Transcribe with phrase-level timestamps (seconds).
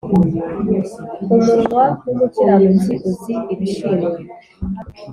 [1.35, 4.17] umunwa w’umukiranutsi uzi ibishimwa,